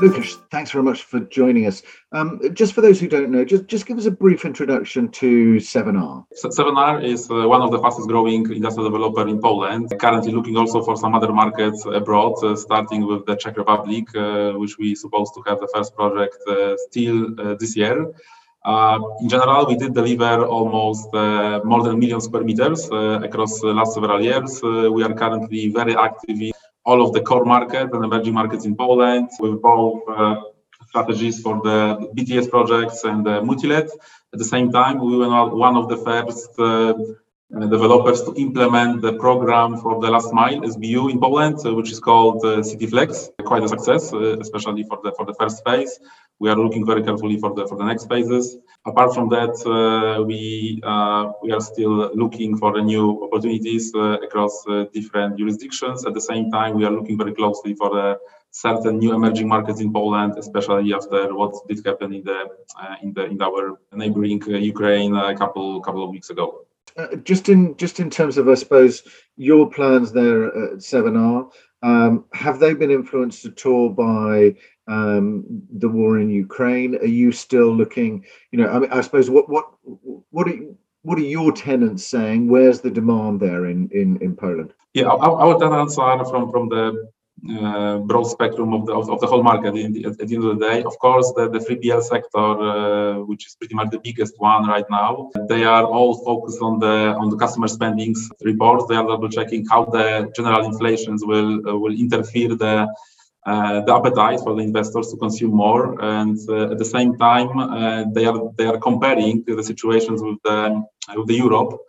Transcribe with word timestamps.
Lucas, 0.00 0.38
thanks 0.50 0.70
very 0.70 0.82
much 0.82 1.02
for 1.02 1.20
joining 1.20 1.66
us. 1.66 1.82
Um, 2.12 2.40
just 2.54 2.72
for 2.72 2.80
those 2.80 2.98
who 2.98 3.06
don't 3.06 3.30
know, 3.30 3.44
just, 3.44 3.66
just 3.66 3.86
give 3.86 3.98
us 3.98 4.06
a 4.06 4.10
brief 4.10 4.46
introduction 4.46 5.10
to 5.10 5.56
7R. 5.56 6.24
7R 6.42 7.04
is 7.04 7.30
uh, 7.30 7.46
one 7.46 7.60
of 7.60 7.70
the 7.70 7.78
fastest 7.78 8.08
growing 8.08 8.50
industrial 8.50 8.90
developer 8.90 9.28
in 9.28 9.40
Poland, 9.40 9.92
currently 9.98 10.32
looking 10.32 10.56
also 10.56 10.82
for 10.82 10.96
some 10.96 11.14
other 11.14 11.32
markets 11.32 11.84
abroad, 11.84 12.32
uh, 12.42 12.56
starting 12.56 13.06
with 13.06 13.26
the 13.26 13.36
Czech 13.36 13.58
Republic, 13.58 14.04
uh, 14.16 14.52
which 14.52 14.78
we 14.78 14.94
supposed 14.94 15.34
to 15.34 15.42
have 15.46 15.60
the 15.60 15.68
first 15.74 15.94
project 15.94 16.38
uh, 16.48 16.76
still 16.88 17.38
uh, 17.38 17.54
this 17.60 17.76
year. 17.76 18.10
Uh, 18.64 18.98
in 19.20 19.28
general, 19.28 19.66
we 19.66 19.76
did 19.76 19.94
deliver 19.94 20.46
almost 20.46 21.12
more 21.12 21.82
than 21.82 21.92
a 21.92 21.96
million 21.96 22.20
square 22.20 22.44
meters 22.44 22.86
across 22.86 23.60
the 23.60 23.72
last 23.72 23.94
several 23.94 24.22
years. 24.22 24.60
we 24.62 25.02
are 25.02 25.14
currently 25.14 25.68
very 25.68 25.96
active 25.96 26.38
in 26.40 26.52
all 26.84 27.02
of 27.02 27.12
the 27.12 27.20
core 27.20 27.44
markets 27.44 27.90
and 27.92 28.04
emerging 28.04 28.34
markets 28.34 28.64
in 28.64 28.74
Poland 28.76 29.28
with 29.38 29.60
both 29.62 30.02
strategies 30.90 31.40
for 31.40 31.60
the 31.62 31.78
BTS 32.16 32.50
projects 32.50 33.04
and 33.04 33.24
the 33.24 33.42
multi-let. 33.42 33.88
At 34.32 34.38
the 34.42 34.50
same 34.54 34.70
time, 34.72 34.96
we 34.98 35.16
were 35.16 35.30
one 35.68 35.76
of 35.76 35.88
the 35.88 35.96
first 35.96 36.50
uh, 36.58 36.94
developers 37.76 38.22
to 38.22 38.34
implement 38.34 39.02
the 39.02 39.14
program 39.14 39.76
for 39.82 40.00
the 40.00 40.10
last 40.10 40.32
mile 40.32 40.60
SBU 40.60 41.10
in 41.12 41.18
Poland, 41.20 41.56
uh, 41.64 41.74
which 41.74 41.90
is 41.90 42.00
called 42.00 42.44
uh, 42.44 42.50
CityFlex. 42.68 43.30
Quite 43.44 43.64
a 43.64 43.68
success, 43.68 44.12
uh, 44.12 44.38
especially 44.38 44.84
for 44.84 44.98
the 45.04 45.12
for 45.16 45.24
the 45.26 45.34
first 45.34 45.58
phase. 45.64 45.92
We 46.38 46.48
are 46.50 46.58
looking 46.64 46.84
very 46.86 47.02
carefully 47.02 47.38
for 47.42 47.54
the 47.56 47.66
for 47.68 47.76
the 47.76 47.84
next 47.84 48.04
phases. 48.08 48.56
Apart 48.86 49.14
from 49.14 49.28
that, 49.28 49.54
uh, 49.66 50.22
we 50.22 50.80
uh, 50.82 51.32
we 51.42 51.52
are 51.52 51.60
still 51.60 52.10
looking 52.14 52.56
for 52.56 52.72
the 52.72 52.80
new 52.80 53.22
opportunities 53.24 53.94
uh, 53.94 54.16
across 54.20 54.64
different 54.94 55.36
jurisdictions. 55.36 56.06
At 56.06 56.14
the 56.14 56.20
same 56.20 56.50
time, 56.50 56.76
we 56.76 56.84
are 56.86 56.90
looking 56.90 57.18
very 57.18 57.34
closely 57.34 57.74
for 57.74 57.90
the 57.90 58.18
certain 58.50 58.98
new 58.98 59.14
emerging 59.14 59.48
markets 59.48 59.80
in 59.80 59.92
Poland, 59.92 60.34
especially 60.36 60.92
after 60.92 61.34
what 61.34 61.54
did 61.68 61.84
happen 61.84 62.12
in 62.12 62.24
the 62.24 62.46
uh, 62.80 62.96
in 63.02 63.12
the 63.12 63.24
in 63.26 63.40
our 63.42 63.78
neighboring 63.92 64.42
uh, 64.48 64.56
Ukraine 64.56 65.14
a 65.16 65.36
couple 65.36 65.80
couple 65.80 66.02
of 66.04 66.10
weeks 66.10 66.30
ago. 66.30 66.66
Uh, 66.96 67.16
just 67.16 67.48
in 67.48 67.76
just 67.76 68.00
in 68.00 68.10
terms 68.10 68.36
of, 68.36 68.48
I 68.48 68.54
suppose, 68.54 69.02
your 69.36 69.70
plans 69.70 70.12
there 70.12 70.46
at 70.46 70.78
7R, 70.78 71.50
um, 71.82 72.24
have 72.32 72.58
they 72.58 72.74
been 72.74 72.90
influenced 72.90 73.44
at 73.44 73.64
all 73.64 73.88
by 73.88 74.54
um, 74.86 75.44
the 75.72 75.88
war 75.88 76.18
in 76.18 76.28
Ukraine? 76.28 76.96
Are 76.96 77.06
you 77.06 77.32
still 77.32 77.74
looking? 77.74 78.24
You 78.50 78.60
know, 78.60 78.68
I 78.68 78.78
mean, 78.78 78.90
I 78.90 79.00
suppose 79.00 79.30
what 79.30 79.48
what 79.48 79.66
what 80.30 80.46
are 80.46 80.54
you, 80.54 80.76
what 81.02 81.18
are 81.18 81.22
your 81.22 81.52
tenants 81.52 82.06
saying? 82.06 82.48
Where's 82.48 82.80
the 82.80 82.90
demand 82.90 83.40
there 83.40 83.66
in 83.66 83.88
in 83.92 84.18
in 84.18 84.36
Poland? 84.36 84.74
Yeah, 84.92 85.06
our, 85.06 85.40
our 85.40 85.58
tenants 85.58 85.96
are 85.96 86.24
from 86.24 86.50
from 86.50 86.68
the 86.68 87.08
uh, 87.48 87.98
broad 87.98 88.24
spectrum 88.24 88.74
of 88.74 88.86
the 88.86 88.92
of, 88.92 89.08
of 89.10 89.20
the 89.20 89.26
whole 89.26 89.42
market 89.42 89.72
the, 89.72 90.04
at, 90.04 90.18
the 90.18 90.34
end 90.34 90.44
of 90.44 90.58
the 90.58 90.66
day. 90.66 90.82
Of 90.82 90.98
course, 90.98 91.32
the, 91.36 91.48
the 91.48 91.58
3PL 91.58 92.02
sector, 92.02 92.38
uh, 92.38 93.14
which 93.20 93.46
is 93.46 93.54
pretty 93.54 93.74
much 93.74 93.90
the 93.90 94.00
biggest 94.00 94.34
one 94.38 94.66
right 94.66 94.84
now, 94.90 95.30
they 95.48 95.64
are 95.64 95.84
all 95.84 96.22
focused 96.24 96.60
on 96.60 96.78
the 96.78 97.16
on 97.20 97.30
the 97.30 97.36
customer 97.36 97.68
spendings 97.68 98.30
reports. 98.42 98.84
They 98.88 98.96
are 98.96 99.06
double 99.06 99.28
checking 99.28 99.66
how 99.66 99.86
the 99.86 100.30
general 100.36 100.64
inflations 100.64 101.24
will 101.24 101.66
uh, 101.68 101.76
will 101.76 101.94
interfere 101.94 102.54
the 102.54 102.88
uh, 103.46 103.80
the 103.80 103.94
appetite 103.94 104.40
for 104.40 104.54
the 104.54 104.62
investors 104.62 105.10
to 105.10 105.16
consume 105.16 105.54
more, 105.54 105.98
and 106.04 106.38
uh, 106.50 106.72
at 106.72 106.78
the 106.78 106.84
same 106.84 107.16
time, 107.16 107.58
uh, 107.58 108.04
they 108.12 108.26
are 108.26 108.38
they 108.58 108.66
are 108.66 108.78
comparing 108.78 109.42
the 109.46 109.64
situations 109.64 110.20
with 110.22 110.38
the 110.44 110.82
with 111.16 111.26
the 111.26 111.34
Europe 111.34 111.80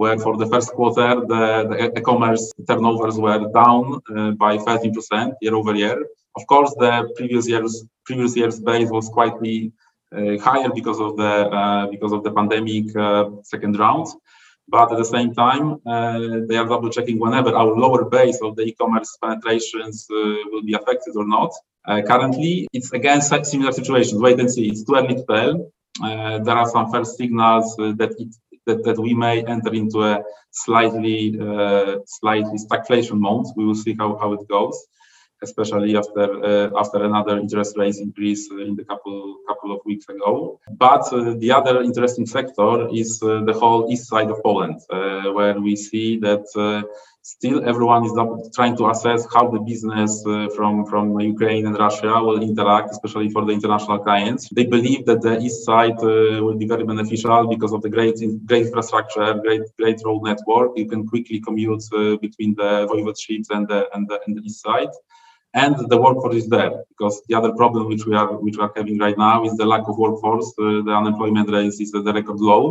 where 0.00 0.16
for 0.16 0.36
the 0.36 0.46
first 0.46 0.70
quarter, 0.78 1.10
the, 1.32 1.92
e-commerce 1.98 2.44
turnovers 2.68 3.16
were 3.18 3.42
down 3.62 3.84
uh, 4.16 4.30
by 4.44 4.56
13% 4.56 5.32
year 5.42 5.54
over 5.56 5.74
year. 5.74 5.98
Of 6.36 6.46
course, 6.46 6.72
the 6.78 6.92
previous 7.16 7.48
year's 7.48 7.74
previous 8.04 8.36
year's 8.36 8.60
base 8.60 8.90
was 8.90 9.08
quite 9.08 9.36
uh, 9.42 10.38
higher 10.46 10.70
because 10.78 11.00
of 11.06 11.16
the 11.16 11.32
uh, 11.60 11.86
because 11.94 12.12
of 12.12 12.22
the 12.22 12.32
pandemic 12.38 12.86
uh, 12.96 13.24
second 13.42 13.76
round. 13.84 14.06
But 14.68 14.92
at 14.92 14.98
the 14.98 15.10
same 15.16 15.30
time, 15.34 15.66
uh, 15.84 16.46
they 16.48 16.56
are 16.60 16.68
double 16.74 16.90
checking 16.90 17.18
whenever 17.18 17.50
our 17.60 17.72
lower 17.84 18.04
base 18.04 18.38
of 18.40 18.54
the 18.54 18.64
e-commerce 18.70 19.10
penetrations 19.20 20.06
uh, 20.10 20.14
will 20.50 20.64
be 20.70 20.74
affected 20.80 21.14
or 21.20 21.26
not. 21.36 21.50
currently, 22.10 22.54
it's 22.76 22.90
again 23.00 23.20
similar 23.52 23.72
situations. 23.80 24.18
Wait 24.26 24.38
and 24.42 24.50
see. 24.54 24.66
It's 24.72 24.84
too 24.86 24.94
early 24.98 25.16
to 25.20 25.24
tell. 25.34 25.52
there 26.46 26.58
are 26.62 26.68
some 26.74 26.86
first 26.94 27.12
signals 27.20 27.66
that 28.00 28.12
it 28.24 28.32
that, 28.68 28.84
that 28.84 28.98
we 29.06 29.12
may 29.14 29.36
enter 29.54 29.72
into 29.72 29.98
a 30.12 30.14
slightly 30.50 31.18
uh, 31.40 31.96
slightly 32.06 32.58
stagflation 32.66 33.18
mode. 33.26 33.46
We 33.56 33.64
will 33.66 33.80
see 33.84 33.94
how, 33.98 34.16
how 34.22 34.30
it 34.34 34.44
goes, 34.48 34.76
especially 35.42 35.96
after 36.02 36.26
uh, 36.50 36.68
after 36.82 36.98
another 37.10 37.34
interest 37.44 37.72
rate 37.76 37.98
increase 38.06 38.42
in 38.50 38.76
the 38.78 38.84
couple 38.90 39.36
couple 39.48 39.70
of 39.74 39.80
weeks 39.90 40.06
ago. 40.14 40.60
But 40.86 41.04
uh, 41.12 41.34
the 41.42 41.50
other 41.58 41.82
interesting 41.82 42.26
sector 42.26 42.70
is 43.02 43.10
uh, 43.22 43.42
the 43.48 43.56
whole 43.60 43.82
east 43.92 44.06
side 44.12 44.30
of 44.30 44.42
Poland, 44.48 44.78
uh, 44.90 45.32
where 45.36 45.58
we 45.66 45.74
see 45.88 46.08
that 46.26 46.46
uh, 46.56 46.82
still 47.34 47.58
everyone 47.72 48.02
is 48.06 48.12
trying 48.56 48.74
to 48.80 48.88
assess 48.92 49.26
how 49.34 49.44
the 49.54 49.60
business 49.72 50.12
uh, 50.26 50.48
from 50.56 50.86
from 50.90 51.04
Ukraine 51.34 51.64
and 51.68 51.76
Russia 51.86 52.12
will 52.26 52.40
interact, 52.50 52.88
especially 52.96 53.28
for 53.34 53.42
the 53.46 53.52
international 53.58 53.98
clients. 54.06 54.42
They 54.58 54.66
believe 54.76 55.02
that 55.08 55.20
the 55.26 55.34
east 55.46 55.60
side 55.68 55.98
uh, 56.12 56.42
will 56.44 56.58
be 56.62 56.68
very 56.74 56.84
beneficial 56.92 57.40
because 57.54 57.72
of 57.76 57.80
the 57.84 57.90
great 57.96 58.16
great 58.50 58.66
infrastructure, 58.68 59.28
great 59.46 59.64
great 59.80 59.98
road 60.06 60.22
network. 60.30 60.70
You 60.80 60.86
can 60.92 61.02
quickly 61.12 61.38
commute 61.48 61.84
uh, 61.92 62.16
between 62.26 62.50
the 62.60 62.70
voivodeships 62.90 63.48
and 63.54 63.62
the 63.70 63.80
and 63.94 64.02
the, 64.08 64.16
and 64.24 64.32
the 64.36 64.42
east 64.48 64.60
side 64.66 64.94
and 65.54 65.74
the 65.92 65.98
workforce 66.04 66.36
is 66.42 66.48
there 66.56 66.72
because 66.92 67.22
the 67.28 67.34
other 67.38 67.52
problem 67.60 67.82
which 67.88 68.04
we 68.08 68.14
are 68.20 68.30
which 68.44 68.56
we 68.58 68.62
are 68.66 68.72
having 68.76 68.98
right 68.98 69.18
now 69.26 69.36
is 69.46 69.54
the 69.56 69.68
lack 69.72 69.84
of 69.90 69.96
workforce 70.04 70.48
uh, 70.58 70.82
the 70.86 70.94
unemployment 71.00 71.48
rate 71.50 71.76
is 71.84 71.90
at 71.98 72.04
the 72.04 72.12
record 72.12 72.38
low 72.50 72.64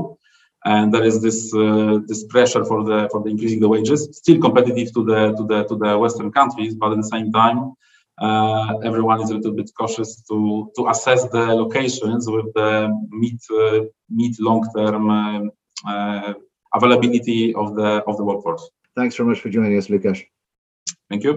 and 0.73 0.93
there 0.93 1.05
is 1.09 1.21
this 1.21 1.39
uh, 1.53 1.99
this 2.09 2.21
pressure 2.33 2.63
for 2.69 2.79
the 2.89 2.97
for 3.11 3.19
the 3.23 3.29
increasing 3.33 3.59
the 3.65 3.71
wages. 3.75 3.99
Still 4.21 4.39
competitive 4.47 4.87
to 4.95 5.01
the 5.09 5.19
to 5.37 5.43
the 5.51 5.59
to 5.69 5.75
the 5.83 5.91
western 6.03 6.29
countries 6.39 6.73
but 6.75 6.91
at 6.93 6.97
the 7.03 7.09
same 7.15 7.31
time 7.31 7.59
uh, 8.25 8.77
everyone 8.89 9.21
is 9.21 9.29
a 9.29 9.35
little 9.37 9.55
bit 9.59 9.69
cautious 9.79 10.11
to 10.29 10.37
to 10.75 10.81
assess 10.93 11.21
the 11.35 11.45
locations 11.63 12.23
with 12.35 12.47
the 12.59 12.71
mid 13.21 13.39
uh, 13.61 13.79
mid 14.19 14.33
long 14.47 14.61
term 14.75 15.03
uh, 15.09 15.41
uh, 15.91 16.33
availability 16.77 17.53
of 17.61 17.75
the 17.75 17.89
of 18.09 18.17
the 18.17 18.25
workforce. 18.29 18.63
Thanks 18.97 19.15
very 19.15 19.29
much 19.29 19.39
for 19.39 19.49
joining 19.49 19.77
us 19.77 19.87
Lukasz. 19.87 20.21
Thank 21.09 21.23
you 21.23 21.33